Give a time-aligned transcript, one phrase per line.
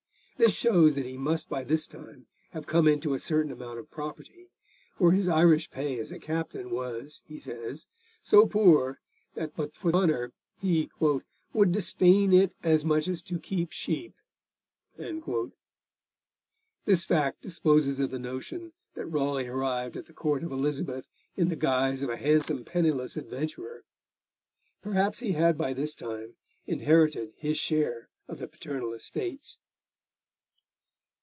[0.43, 3.91] This shows that he must by this time have come into a certain amount of
[3.91, 4.49] property,
[4.95, 7.85] for his Irish pay as a captain was, he says,
[8.23, 8.99] so poor
[9.35, 14.15] that but for honour he 'would disdain it as much as to keep sheep.'
[16.85, 21.49] This fact disposes of the notion that Raleigh arrived at the Court of Elizabeth in
[21.49, 23.83] the guise of a handsome penniless adventurer.
[24.81, 26.33] Perhaps he had by this time
[26.65, 29.59] inherited his share of the paternal estates.